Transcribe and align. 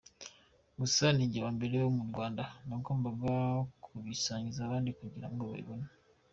Gusa 0.79 1.05
ninjye 1.15 1.39
wa 1.45 1.51
mbere 1.57 1.75
wo 1.83 1.89
mu 1.97 2.03
Rwanda, 2.09 2.43
nagombaga 2.67 3.31
kubisangiza 3.83 4.59
abandi 4.63 4.89
kugira 4.99 5.27
ngo 5.31 5.41
babibone. 5.49 5.87